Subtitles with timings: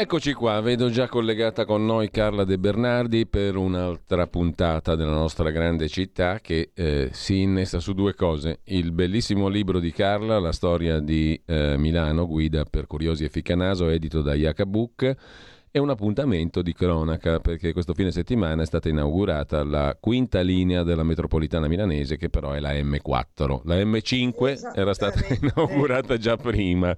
[0.00, 5.50] Eccoci qua, vedo già collegata con noi Carla De Bernardi per un'altra puntata della nostra
[5.50, 8.60] grande città che eh, si innesta su due cose.
[8.66, 13.88] Il bellissimo libro di Carla, La storia di eh, Milano, guida per curiosi e ficcanaso,
[13.88, 15.16] edito da Book,
[15.70, 20.82] e un appuntamento di cronaca perché questo fine settimana è stata inaugurata la quinta linea
[20.82, 23.60] della metropolitana milanese che però è la M4.
[23.64, 26.96] La M5 era stata inaugurata già prima.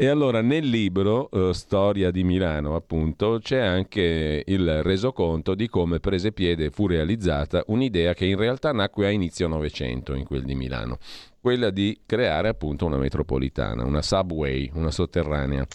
[0.00, 5.98] E allora nel libro eh, Storia di Milano, appunto, c'è anche il resoconto di come
[5.98, 10.44] prese piede e fu realizzata un'idea che in realtà nacque a inizio Novecento in quel
[10.44, 10.98] di Milano,
[11.40, 15.66] quella di creare appunto una metropolitana, una subway, una sotterranea.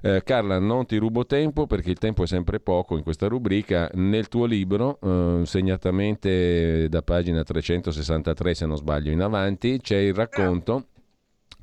[0.00, 3.90] Eh, Carla, non ti rubo tempo perché il tempo è sempre poco in questa rubrica.
[3.94, 10.14] Nel tuo libro, eh, segnatamente da pagina 363 se non sbaglio in avanti, c'è il
[10.14, 10.86] racconto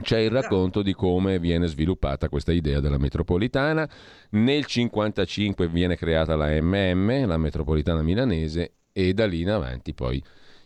[0.02, 3.88] c'è il racconto di come viene sviluppata questa idea della metropolitana.
[4.32, 10.22] Nel 1955 viene creata la MM, la metropolitana milanese, e da lì in avanti poi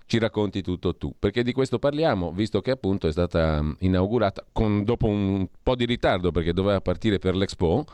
[0.10, 1.14] ci racconti tutto tu.
[1.18, 5.86] Perché di questo parliamo, visto che appunto è stata inaugurata con, dopo un po' di
[5.86, 7.86] ritardo perché doveva partire per l'Expo.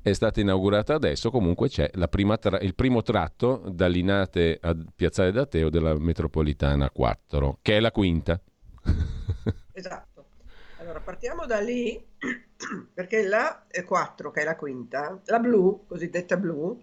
[0.00, 5.68] È stata inaugurata adesso, comunque c'è tra- il primo tratto da Linate a Piazzale d'Ateo
[5.68, 8.40] della metropolitana 4, che è la quinta.
[9.72, 10.26] Esatto.
[10.78, 12.02] Allora, partiamo da lì,
[12.92, 16.78] perché la 4, che è la quinta, la blu, cosiddetta blu,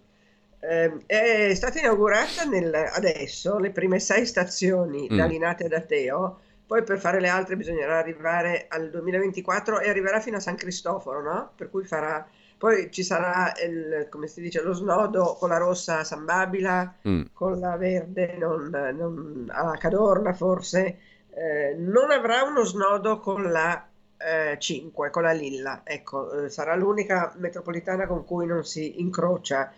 [0.59, 5.15] eh, è stata inaugurata nel, adesso, le prime sei stazioni mm.
[5.15, 10.19] da Linate ad Ateo, poi per fare le altre bisognerà arrivare al 2024 e arriverà
[10.19, 11.51] fino a San Cristoforo, no?
[11.55, 12.27] Per cui farà...
[12.57, 16.95] Poi ci sarà, il, come si dice, lo snodo con la rossa a San Babila,
[17.07, 17.21] mm.
[17.31, 20.97] con la verde non, non, a Cadorna forse,
[21.35, 26.75] eh, non avrà uno snodo con la eh, 5 con la Lilla, ecco, eh, sarà
[26.75, 29.71] l'unica metropolitana con cui non si incrocia.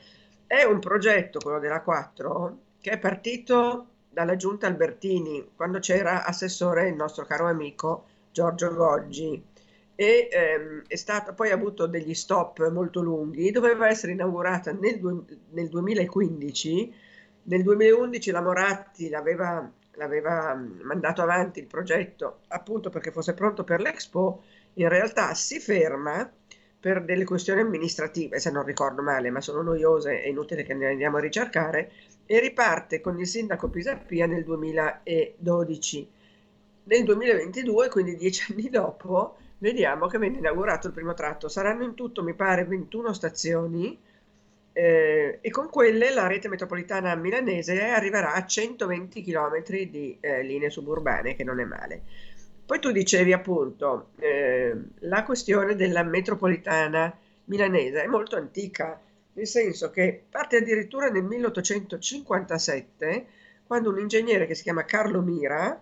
[0.50, 6.90] È un progetto, quello della 4, che è partito dalla giunta Albertini, quando c'era assessore
[6.90, 9.46] il nostro caro amico Giorgio Goggi.
[9.94, 15.00] E ehm, è stato, poi ha avuto degli stop molto lunghi, doveva essere inaugurata nel,
[15.52, 16.94] nel 2015,
[17.44, 23.82] nel 2011 la Moratti l'aveva l'aveva mandato avanti il progetto appunto perché fosse pronto per
[23.82, 24.42] l'Expo,
[24.76, 26.32] in realtà si ferma
[26.80, 30.88] per delle questioni amministrative, se non ricordo male, ma sono noiose, è inutile che ne
[30.88, 31.92] andiamo a ricercare,
[32.26, 36.10] e riparte con il sindaco Pisapia nel 2012.
[36.84, 41.50] Nel 2022, quindi dieci anni dopo, vediamo che viene inaugurato il primo tratto.
[41.50, 44.00] Saranno in tutto, mi pare, 21 stazioni,
[44.72, 50.70] eh, e con quelle la rete metropolitana milanese arriverà a 120 km di eh, linee
[50.70, 52.04] suburbane, che non è male.
[52.70, 57.12] Poi tu dicevi appunto, eh, la questione della metropolitana
[57.46, 59.02] milanese è molto antica,
[59.34, 63.26] nel senso che parte addirittura nel 1857,
[63.66, 65.82] quando un ingegnere che si chiama Carlo Mira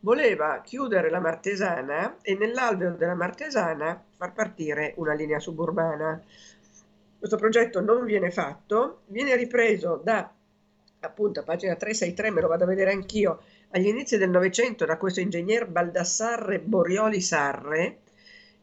[0.00, 6.22] voleva chiudere la Martesana e nell'alveo della Martesana far partire una linea suburbana.
[7.18, 10.30] Questo progetto non viene fatto, viene ripreso da
[11.00, 13.40] appunto a pagina 363, me lo vado a vedere anch'io,
[13.70, 17.98] agli inizi del Novecento da questo ingegner Baldassarre Borioli Sarre,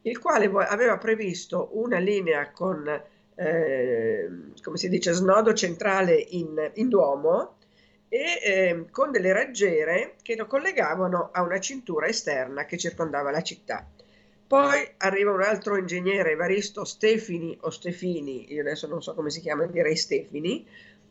[0.02, 2.88] il quale aveva previsto una linea con,
[3.34, 4.28] eh,
[4.62, 7.56] come si dice, snodo centrale in, in Duomo
[8.08, 13.42] e eh, con delle raggiere che lo collegavano a una cintura esterna che circondava la
[13.42, 13.86] città.
[14.46, 19.40] Poi arriva un altro ingegnere, Evaristo Stefini o Stefini, io adesso non so come si
[19.40, 20.64] chiama, direi Stefini,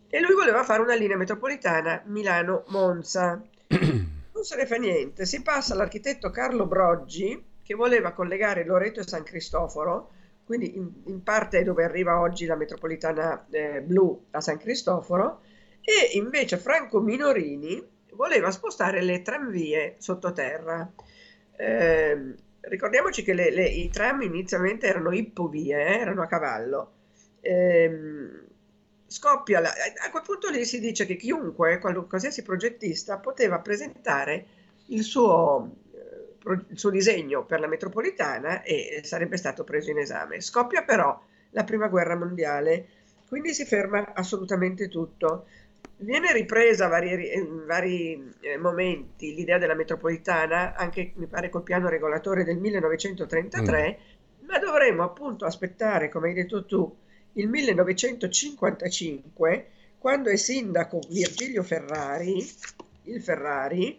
[0.07, 3.44] e lui voleva fare una linea metropolitana Milano-Monza.
[3.79, 9.07] Non se ne fa niente, si passa all'architetto Carlo Broggi che voleva collegare Loreto e
[9.07, 10.11] San Cristoforo,
[10.43, 15.41] quindi in, in parte dove arriva oggi la metropolitana eh, blu a San Cristoforo,
[15.81, 17.81] e invece Franco Minorini
[18.11, 20.91] voleva spostare le tranvie sottoterra.
[21.57, 26.91] Eh, ricordiamoci che le, le, i tram inizialmente erano ippovie, eh, erano a cavallo.
[27.41, 28.43] Ehm,
[29.16, 34.46] scoppia la, a quel punto lì si dice che chiunque, qualsiasi progettista, poteva presentare
[34.88, 40.41] il suo, eh, il suo disegno per la metropolitana e sarebbe stato preso in esame.
[40.41, 41.17] Scoppia però
[41.52, 42.88] la prima guerra mondiale,
[43.29, 45.47] quindi si ferma assolutamente tutto.
[45.97, 51.88] Viene ripresa vari, in vari eh, momenti l'idea della metropolitana, anche mi pare col piano
[51.88, 54.00] regolatore del 1933,
[54.44, 54.46] mm.
[54.46, 56.97] ma dovremmo appunto aspettare, come hai detto tu,
[57.37, 59.67] il 1955,
[59.97, 62.46] quando è sindaco Virgilio Ferrari,
[63.03, 63.97] il Ferrari,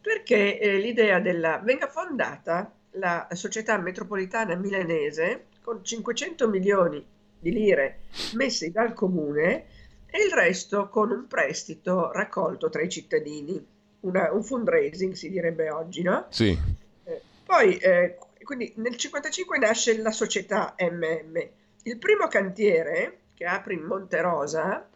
[0.00, 7.04] perché eh, l'idea della venga fondata la società metropolitana milanese con 500 milioni
[7.38, 8.00] di lire
[8.34, 9.64] messi dal comune
[10.06, 13.66] e il resto con un prestito raccolto tra i cittadini,
[14.00, 16.26] una, un fundraising si direbbe oggi, no?
[16.30, 16.56] Sì.
[17.04, 21.64] Eh, poi, eh, quindi nel 1955 nasce la società MM.
[21.86, 24.88] Il primo cantiere, che apre in Monte Rosa,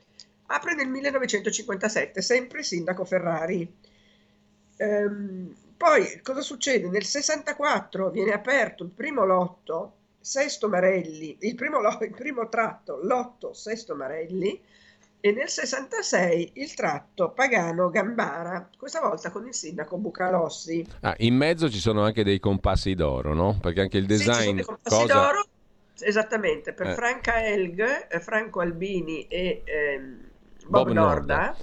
[0.47, 3.73] apre nel 1957, sempre sindaco Ferrari.
[4.77, 6.89] Ehm, poi cosa succede?
[6.89, 13.53] Nel 64 viene aperto il primo lotto, Sesto Marelli, il primo, il primo tratto, lotto
[13.53, 14.61] Sesto Marelli,
[15.21, 20.85] e nel 66 il tratto Pagano Gambara, questa volta con il sindaco Bucalossi.
[21.03, 23.59] Ah, in mezzo ci sono anche dei compassi d'oro, no?
[23.61, 24.59] Perché anche il design...
[24.59, 25.45] Sì, compassi cosa...
[26.00, 26.94] esattamente, per eh.
[26.94, 30.29] Franca Elg, eh, Franco Albini e ehm,
[30.67, 31.56] Bob, Bob, Norda, Norda.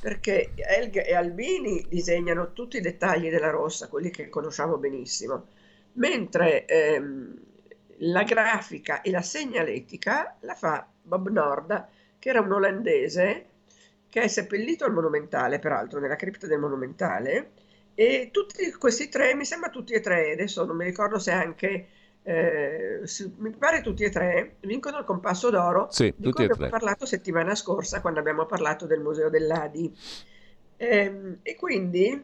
[0.00, 5.46] perché Elg e Albini disegnano tutti i dettagli della rossa, quelli che conosciamo benissimo,
[5.94, 7.38] mentre ehm,
[7.98, 11.88] la grafica e la segnaletica la fa Bob Norda,
[12.18, 13.46] che era un olandese
[14.08, 17.50] che è seppellito al Monumentale, peraltro nella cripta del Monumentale,
[17.94, 21.86] e tutti questi tre, mi sembra tutti e tre, adesso non mi ricordo se anche,
[22.26, 23.02] eh,
[23.36, 27.54] mi pare tutti e tre, vincono il compasso d'oro, sì, di cui abbiamo parlato settimana
[27.54, 29.94] scorsa quando abbiamo parlato del Museo dell'Adi.
[30.76, 32.22] Eh, e quindi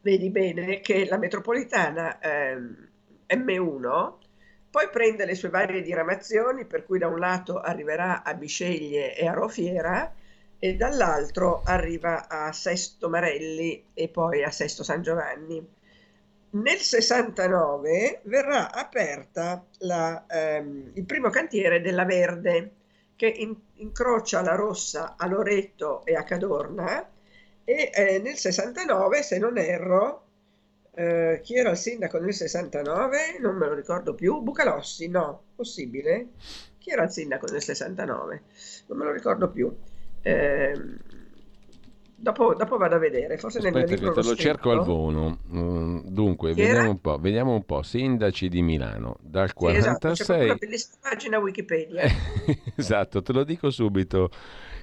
[0.00, 2.56] vedi bene che la metropolitana eh,
[3.36, 4.12] M1
[4.70, 9.26] poi prende le sue varie diramazioni, per cui da un lato arriverà a Bisceglie e
[9.26, 10.14] a Rofiera
[10.58, 15.78] e dall'altro arriva a Sesto Marelli e poi a Sesto San Giovanni.
[16.52, 22.72] Nel 69 verrà aperta la, ehm, il primo cantiere della Verde
[23.14, 27.08] che in, incrocia la Rossa a Loreto e a Cadorna
[27.64, 30.24] e eh, nel 69, se non erro,
[30.92, 33.38] eh, chi era il sindaco nel 69?
[33.40, 34.40] Non me lo ricordo più.
[34.40, 36.30] Bucalossi, no, possibile?
[36.78, 38.42] Chi era il sindaco nel 69?
[38.86, 39.72] Non me lo ricordo più.
[40.22, 40.72] Eh,
[42.20, 44.84] dopo, dopo, vado a vedere, forse Aspetta nel mio libro te lo, lo cerco al
[44.84, 45.38] volo.
[45.52, 47.82] Mm, dunque, vediamo un, po', vediamo un po'.
[47.82, 50.14] Sindaci di Milano dal 46.
[50.14, 52.02] Sì, esatto, una bellissima pagina Wikipedia.
[52.76, 54.30] esatto, te lo dico subito.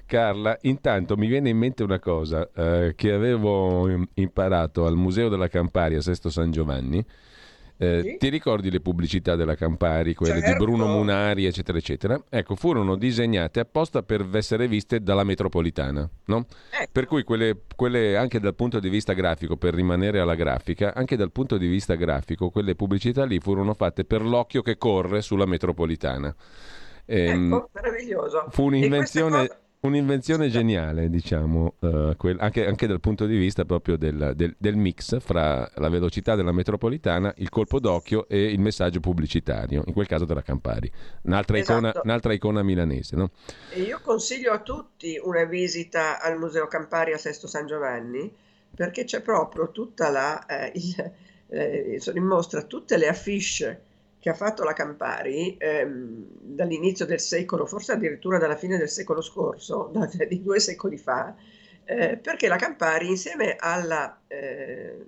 [0.04, 5.48] Carla, intanto mi viene in mente una cosa eh, che avevo imparato al Museo della
[5.48, 7.04] Campari a Sesto San Giovanni.
[7.80, 8.16] Eh, sì?
[8.18, 10.50] Ti ricordi le pubblicità della Campari, quelle certo.
[10.50, 12.20] di Bruno Munari, eccetera, eccetera?
[12.28, 16.46] Ecco, furono disegnate apposta per essere viste dalla metropolitana, no?
[16.70, 16.90] Ecco.
[16.90, 21.14] Per cui quelle, quelle, anche dal punto di vista grafico, per rimanere alla grafica, anche
[21.14, 25.46] dal punto di vista grafico, quelle pubblicità lì furono fatte per l'occhio che corre sulla
[25.46, 26.34] metropolitana.
[27.04, 28.46] Ehm, ecco, meraviglioso.
[28.50, 29.48] Fu un'invenzione
[29.80, 34.74] Un'invenzione geniale, diciamo, uh, quel, anche, anche, dal punto di vista proprio del, del, del,
[34.74, 40.08] mix fra la velocità della metropolitana, il colpo d'occhio e il messaggio pubblicitario, in quel
[40.08, 40.90] caso della Campari,
[41.22, 41.78] un'altra, esatto.
[41.78, 43.14] icona, un'altra icona, milanese.
[43.14, 43.30] No?
[43.70, 48.34] E io consiglio a tutti una visita al Museo Campari a Sesto San Giovanni,
[48.74, 50.44] perché c'è proprio tutta la...
[50.46, 51.12] Eh, il,
[51.50, 53.82] eh, sono in mostra tutte le affiche
[54.28, 59.22] che ha fatto la Campari ehm, dall'inizio del secolo, forse addirittura dalla fine del secolo
[59.22, 61.34] scorso, da, di due secoli fa,
[61.84, 65.02] eh, perché la Campari insieme alla eh,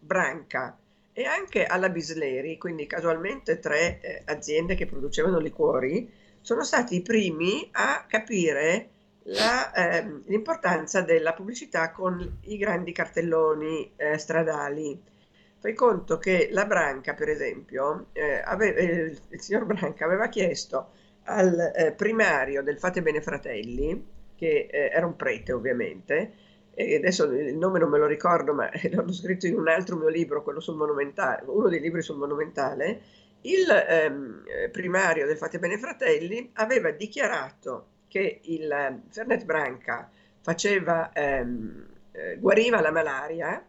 [0.00, 0.76] Branca
[1.12, 7.02] e anche alla Bisleri, quindi casualmente tre eh, aziende che producevano liquori, sono stati i
[7.02, 8.88] primi a capire
[9.26, 15.00] la, ehm, l'importanza della pubblicità con i grandi cartelloni eh, stradali
[15.64, 20.90] Fai conto che la Branca, per esempio, eh, aveva, eh, il signor Branca aveva chiesto
[21.22, 24.06] al eh, primario del Fate Bene Fratelli,
[24.36, 26.32] che eh, era un prete ovviamente,
[26.74, 30.08] e adesso il nome non me lo ricordo, ma l'ho scritto in un altro mio
[30.08, 33.00] libro, quello sul monumentale, uno dei libri sul monumentale,
[33.40, 40.10] il ehm, primario del Fate Bene Fratelli aveva dichiarato che il eh, Fernet Branca
[40.42, 43.64] faceva, ehm, eh, guariva la malaria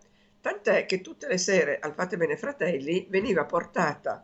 [0.46, 4.24] Tant'è che tutte le sere al Fate Bene Fratelli veniva portata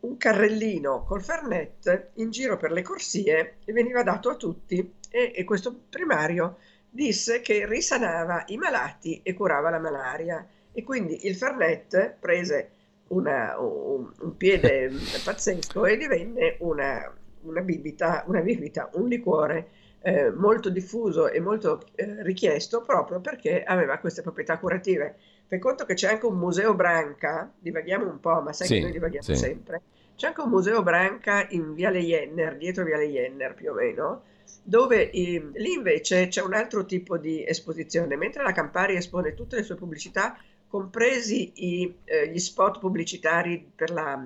[0.00, 5.32] un carrellino col fernet in giro per le corsie e veniva dato a tutti e,
[5.34, 6.58] e questo primario
[6.90, 12.70] disse che risanava i malati e curava la malaria e quindi il fernet prese
[13.08, 14.90] una, un, un, piede
[15.24, 19.68] pazzesco e divenne una, una, bibita, una bibita, un liquore
[20.02, 25.16] eh, molto diffuso e molto eh, richiesto proprio perché aveva queste proprietà curative.
[25.46, 28.80] Fai conto che c'è anche un museo Branca, divaghiamo un po', ma sai Sì, che
[28.80, 29.36] noi divaghiamo sì.
[29.36, 29.82] sempre.
[30.16, 34.22] C'è anche un museo Branca in Viale Jenner, dietro Viale Jenner più o meno,
[34.62, 39.56] dove eh, lì invece c'è un altro tipo di esposizione, mentre la Campari espone tutte
[39.56, 40.36] le sue pubblicità,
[40.68, 44.20] compresi i, eh, gli spot pubblicitari per la,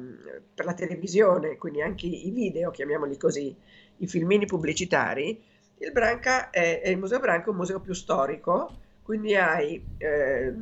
[0.54, 3.54] per la televisione, quindi anche i video, chiamiamoli così,
[3.98, 5.42] i filmini pubblicitari,
[5.80, 8.70] il Branca è, è il Museo Branca è un museo più storico,
[9.02, 10.54] quindi hai eh,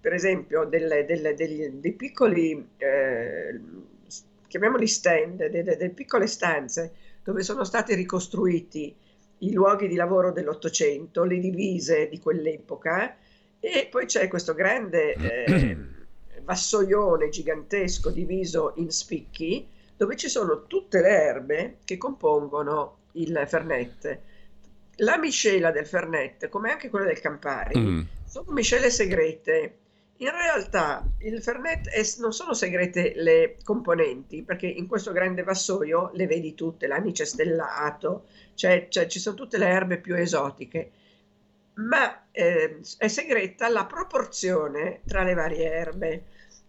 [0.00, 3.60] per esempio delle, delle- degli- dei piccoli, eh,
[4.46, 8.94] chiamiamoli stand, delle, delle piccole stanze dove sono stati ricostruiti
[9.38, 13.16] i luoghi di lavoro dell'Ottocento, le divise di quell'epoca
[13.60, 15.76] e poi c'è questo grande eh,
[16.42, 24.18] vassoione gigantesco diviso in spicchi dove ci sono tutte le erbe che compongono il Fernet.
[25.00, 28.00] La miscela del Fernet, come anche quella del Campari, Mm.
[28.24, 29.74] sono miscele segrete.
[30.20, 36.10] In realtà il Fernet è- non sono segrete le componenti, perché in questo grande vassoio
[36.14, 40.90] le vedi tutte, l'anice stellato, cioè, cioè ci sono tutte le erbe più esotiche,
[41.74, 46.24] ma eh, è segreta la proporzione tra le varie erbe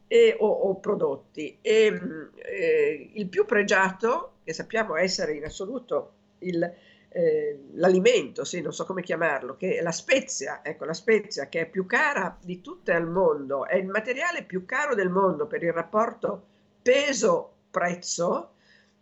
[0.08, 1.58] e- o, o prodotti.
[1.62, 6.72] E, mh, eh, il più pregiato, che sappiamo essere in assoluto il,
[7.10, 11.62] eh, l'alimento, sì, non so come chiamarlo, che è la spezia, ecco, la spezia che
[11.62, 15.63] è più cara di tutte al mondo, è il materiale più caro del mondo per
[15.63, 16.46] il rapporto
[16.82, 18.54] peso-prezzo,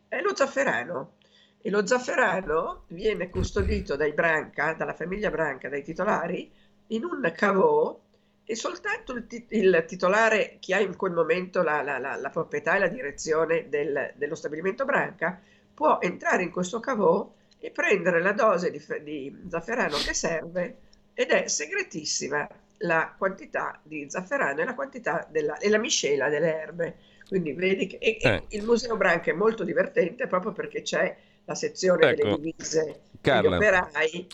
[0.07, 1.13] è lo zafferano.
[1.61, 6.49] E lo zafferano viene custodito dai Branca, dalla famiglia Branca, dai titolari,
[6.87, 7.99] in un cavò
[8.45, 12.29] e soltanto il, ti- il titolare che ha in quel momento la, la- la- la
[12.29, 15.41] proprietà e la direzione del- dello stabilimento Branca
[15.73, 20.77] può entrare in questo cavò e prendere la dose di, di zafferano che serve
[21.13, 22.47] ed è segretissima
[22.81, 26.95] la quantità di zafferano e la quantità della, e la miscela delle erbe.
[27.27, 28.43] Quindi vedi che e- Eh.
[28.49, 32.95] il Museo Branca è molto divertente proprio perché c'è la sezione delle Ecco, divise degli
[33.21, 33.55] Carla.
[33.55, 34.27] operai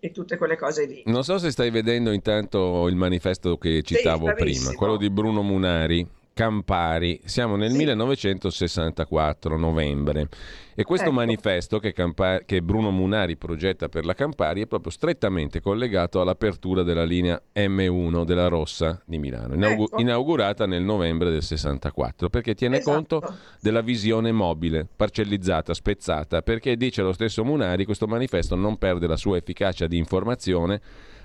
[0.00, 1.02] e tutte quelle cose lì.
[1.06, 4.66] Non so se stai vedendo intanto il manifesto che citavo bravissimo.
[4.68, 6.06] prima, quello di Bruno Munari,
[6.42, 7.20] Campari.
[7.24, 7.76] Siamo nel Sì.
[7.78, 10.28] 1964, novembre.
[10.76, 11.16] E questo Ecco.
[11.16, 16.84] manifesto che, Campa- che Bruno Munari progetta per la Campari è proprio strettamente collegato all'apertura
[16.84, 20.00] della linea M1 della Rossa di Milano, inaugu- Ecco.
[20.00, 22.94] inaugurata nel novembre del 64, perché tiene Esatto.
[23.18, 29.08] conto della visione mobile, parcellizzata, spezzata, perché dice lo stesso Munari, questo manifesto non perde
[29.08, 30.80] la sua efficacia di informazione,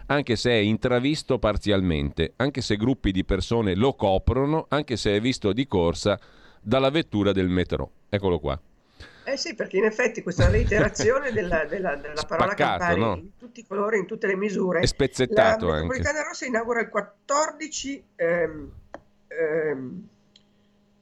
[0.07, 5.22] anche se è intravisto parzialmente, anche se gruppi di persone lo coprono, anche se è
[5.22, 6.19] visto di corsa
[6.62, 7.91] dalla vettura del metro.
[8.10, 8.60] Eccolo qua.
[9.25, 13.15] Eh sì, perché in effetti questa reiterazione della, della- della parola Campari no?
[13.15, 14.81] in tutti i colori, in tutte le misure.
[14.81, 15.88] È spezzettato la anche.
[15.88, 18.72] Metropolitana Rossa inaugura il 14 ehm,
[19.27, 20.07] ehm,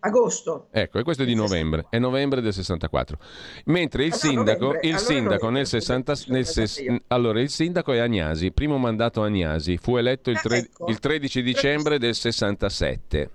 [0.01, 0.67] agosto.
[0.71, 3.17] Ecco, e questo è di novembre, è novembre del 64.
[3.65, 7.91] Mentre il Ah, sindaco, il sindaco nel scusa, 60, sono nel ses- allora il sindaco
[7.93, 10.87] è Agnasi, primo mandato Agnasi, fu eletto il, Ah, tre- ecco.
[10.89, 13.29] il 13 dicembre del 67.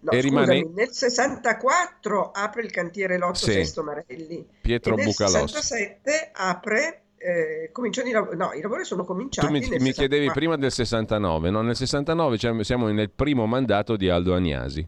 [0.00, 3.52] No, E rimane- scusami, nel 64 apre il cantiere Lotto Sì.
[3.52, 5.54] Sesto Marelli Pietro e nel Bucalossi.
[5.54, 10.26] 67 apre, eh, cominciano i lavori, no, i lavori sono cominciati Tu mi, mi chiedevi
[10.28, 10.32] 64.
[10.34, 11.62] prima del 69, no?
[11.62, 14.86] Nel 69 cioè, siamo nel primo mandato di Aldo Agnasi.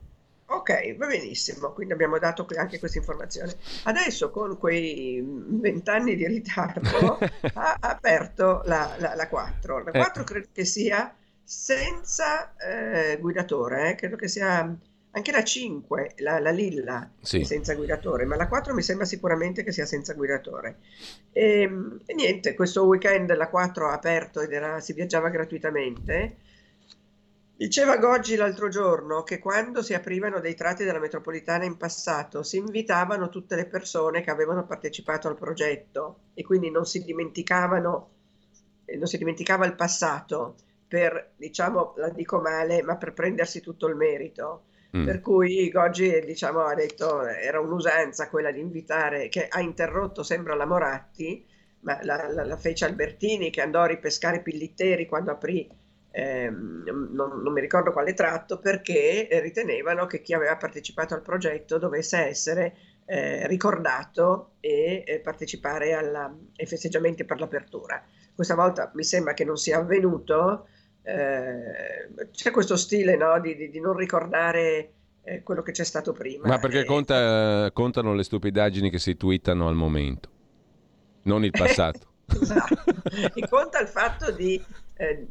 [0.50, 3.52] Ok, va benissimo, quindi abbiamo dato anche questa informazione.
[3.84, 7.18] Adesso con quei vent'anni di ritardo
[7.54, 9.84] ha aperto la, la- la 4.
[9.84, 9.98] La Eh.
[9.98, 14.74] 4 credo che sia senza eh, guidatore, eh, credo che sia
[15.18, 17.44] anche la 5, la, la Lilla, Sì.
[17.44, 20.78] senza guidatore, ma la 4 mi sembra sicuramente che sia senza guidatore.
[21.32, 21.70] E,
[22.06, 26.36] e niente, questo weekend la 4 ha aperto ed era- si viaggiava gratuitamente.
[27.56, 32.56] Diceva Goggi l'altro giorno che quando si aprivano dei tratti della metropolitana in passato si
[32.56, 38.10] invitavano tutte le persone che avevano partecipato al progetto e quindi non si dimenticavano,
[38.84, 40.54] eh, non si dimenticava il passato
[40.86, 44.62] per, diciamo, la dico male, ma per prendersi tutto il merito.
[44.96, 45.04] Mm.
[45.04, 50.54] Per cui Goggi, diciamo, ha detto era un'usanza quella di invitare, che ha interrotto, sembra
[50.54, 51.44] la Moratti,
[51.80, 55.68] ma la, la- la fece Albertini che andò a ripescare Pillitteri quando aprì,
[56.10, 61.78] ehm, non, non mi ricordo quale tratto, perché ritenevano che chi aveva partecipato al progetto
[61.78, 62.76] dovesse essere
[63.06, 68.02] eh, ricordato e eh, partecipare alla- ai festeggiamenti per l'apertura.
[68.34, 70.68] Questa volta mi sembra che non sia avvenuto.
[71.16, 76.12] Eh, c'è questo stile no, di, di- di non ricordare eh, quello che c'è stato
[76.12, 76.46] prima.
[76.46, 80.28] Ma perché E- conta- contano le stupidaggini che si twittano al momento.
[81.22, 82.06] non il passato.
[82.40, 82.76] esatto.
[83.34, 84.62] E conta il fatto di
[84.96, 85.26] eh,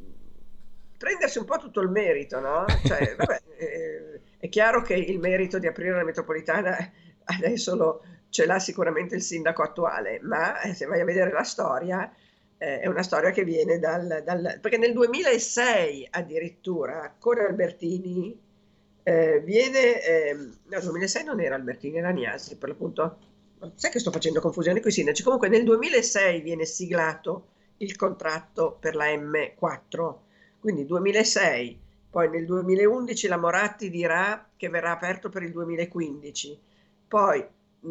[0.98, 2.65] prendersi un po' tutto il merito, no?
[2.86, 6.75] Cioè, vabbè, eh, è chiaro che il merito di aprire la metropolitana
[7.25, 11.43] adesso lo, ce l'ha sicuramente il sindaco attuale, ma eh, se vai a vedere la
[11.43, 12.12] storia,
[12.57, 18.37] eh, è una storia che viene dal, dal, perché nel 2006 addirittura con Albertini
[19.03, 23.17] eh, viene, eh, no, 2006 non era Albertini, era Niasi per l'appunto,
[23.75, 27.47] sai che sto facendo confusione con i sindaci, comunque nel 2006 viene siglato
[27.77, 30.15] il contratto per la M4,
[30.59, 36.59] quindi 2006, poi nel 2011 la Moratti dirà che verrà aperto per il 2015,
[37.07, 37.45] poi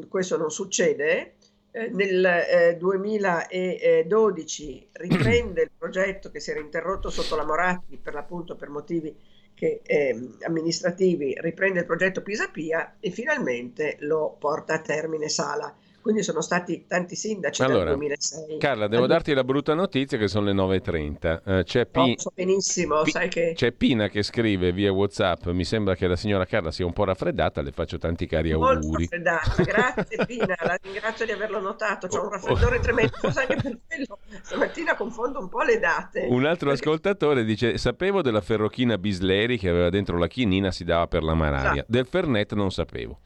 [0.09, 1.35] questo non succede,
[1.77, 8.15] eh, nel eh, 2012 riprende il progetto che si era interrotto sotto la Moratti per
[8.15, 9.15] l'appunto per motivi
[9.53, 15.77] che, eh, amministrativi, riprende il progetto Pisapia e finalmente lo porta a termine Sala.
[16.07, 18.59] Quindi sono stati tanti sindaci allora, dal 2006.
[18.59, 21.41] Carla, devo darti la brutta notizia che sono le 9.30.
[21.45, 23.55] Uh, eh, c'è, Pi- so benissimo, Pi- sai che...
[23.57, 27.03] c'è Pina che scrive via Whatsapp, mi sembra che la signora Carla sia un po'
[27.03, 29.09] raffreddata, le faccio tanti cari Molto auguri.
[29.11, 33.79] raffreddata, grazie Pina, la ringrazio di averlo notato, c'ho un raffreddore tremendo, forse anche per
[33.89, 36.29] quello stamattina confondo un po' le date.
[36.31, 40.85] Un altro Perché- ascoltatore dice, sapevo della ferrochina Bisleri che aveva dentro la chinina, si
[40.85, 41.73] dava per la malaria.
[41.73, 41.87] Esatto.
[41.89, 43.23] Del Fernet non sapevo.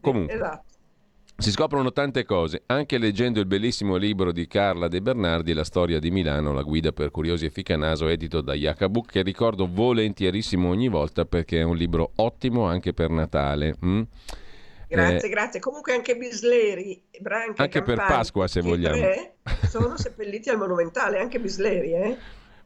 [0.00, 0.64] Comunque, Esatto.
[1.40, 5.98] Si scoprono tante cose, anche leggendo il bellissimo libro di Carla De Bernardi, La storia
[5.98, 10.88] di Milano, la guida per curiosi e ficanaso, edito da Jacobuc, che ricordo volentierissimo ogni
[10.88, 13.74] volta perché è un libro ottimo anche per Natale.
[13.84, 14.02] mm?
[14.86, 15.60] Grazie, Eh, grazie.
[15.60, 19.02] Comunque anche Bisleri, Branca Anche per Campani, Pasqua, se vogliamo.
[19.66, 22.16] sono seppelliti al Monumentale, anche Bisleri, eh?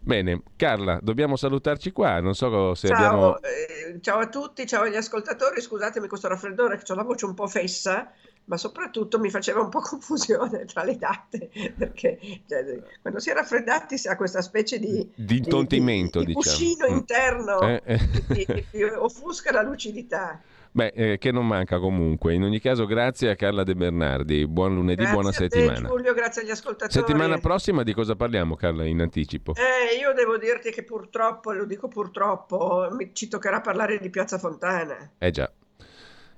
[0.05, 3.39] Bene, Carla, dobbiamo salutarci qua, non so se Ciao, abbiamo...
[3.41, 7.33] eh, ciao a tutti, ciao agli ascoltatori, scusatemi questo raffreddore che ho la voce un
[7.33, 8.13] po' fessa,
[8.45, 13.33] ma soprattutto mi faceva un po' confusione tra le date, perché cioè, quando si è
[13.33, 16.55] raffreddati si ha questa specie di, Di intontimento, di, di diciamo.
[16.57, 16.97] cuscino Mm.
[16.97, 18.67] interno Eh, eh.
[18.71, 20.39] che offusca la lucidità.
[20.77, 22.35] Beh, eh, che non manca comunque.
[22.35, 24.45] In ogni caso, grazie a Carla De Bernardi.
[24.49, 25.89] Buon lunedì, Grazie buona a te, settimana.
[25.89, 26.91] Giulio, grazie agli ascoltatori.
[26.91, 29.53] Settimana prossima di cosa parliamo, Carla, in anticipo?
[29.55, 35.13] Eh, io devo dirti che purtroppo, lo dico purtroppo, ci toccherà parlare di Piazza Fontana.
[35.19, 35.49] Eh già.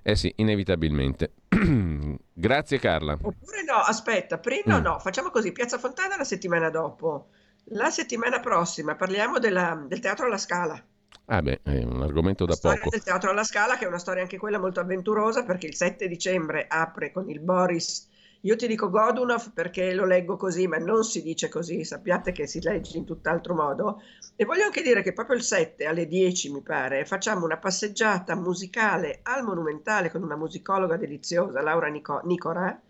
[0.03, 1.33] Eh sì, inevitabilmente.
[2.35, 3.13] grazie Carla.
[3.15, 4.83] Oppure no, aspetta, prima Mm.
[4.83, 7.29] no, facciamo così, Piazza Fontana la settimana dopo.
[7.71, 10.79] La settimana prossima parliamo della- del Teatro alla Scala.
[11.25, 12.91] Ah beh, è un argomento La da storia poco.
[12.91, 16.09] del Teatro alla Scala, che è una storia anche quella molto avventurosa, perché il 7
[16.09, 18.09] dicembre apre con il Boris.
[18.43, 22.47] Io ti dico Godunov perché lo leggo così, ma non si dice così, sappiate che
[22.47, 24.01] si legge in tutt'altro modo.
[24.37, 28.37] E voglio anche dire che proprio il 7 alle 10, mi pare, facciamo una passeggiata
[28.37, 32.81] musicale al Monumentale con una musicologa deliziosa, Laura Nico- Nicora,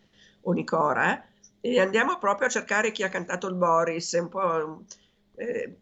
[0.42, 1.24] o Nicora,
[1.60, 4.84] e andiamo proprio a cercare chi ha cantato il Boris, è un po'...
[5.36, 5.76] eh,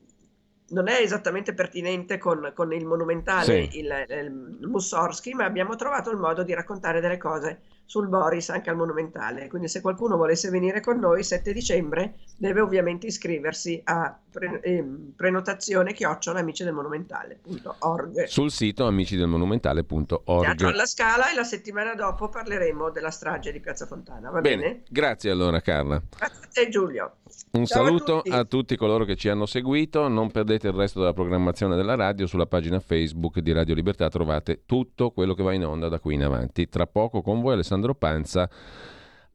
[0.69, 3.79] non è esattamente pertinente con, con il monumentale, Sì.
[3.81, 8.71] il, il Mussorgsky, ma abbiamo trovato il modo di raccontare delle cose sul Boris anche
[8.71, 9.47] al monumentale.
[9.49, 15.13] Quindi se qualcuno volesse venire con noi 7 dicembre deve ovviamente iscriversi a pre- ehm,
[15.15, 18.25] prenotazione chiocciola amici del monumentale.org.
[18.25, 20.45] Sul sito amicidelmonumentale.org.
[20.45, 24.63] Teatro alla Scala e la settimana dopo parleremo della strage di Piazza Fontana, va bene?
[24.63, 26.01] Bene, grazie allora Carla.
[26.17, 27.17] Grazie a te Giulio.
[27.53, 28.31] Un Ciao a saluto tutti.
[28.31, 28.77] a tutti.
[28.77, 30.09] coloro che ci hanno seguito.
[30.09, 32.27] Non perdete il resto della programmazione della radio.
[32.27, 36.15] Sulla pagina Facebook di Radio Libertà trovate tutto quello che va in onda da qui
[36.15, 36.69] in avanti.
[36.69, 38.49] Tra poco con voi Alessandro Panza,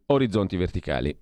[0.07, 1.17] Orizzonti Verticali.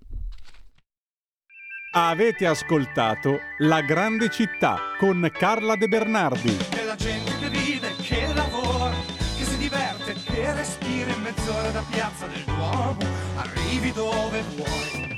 [1.92, 6.56] Avete ascoltato La grande città con Carla De Bernardi.
[6.78, 8.94] E la gente che vive, che lavora,
[9.36, 12.98] che si diverte, che respira in mezz'ora da piazza del Duomo,
[13.36, 15.17] arrivi dove vuoi.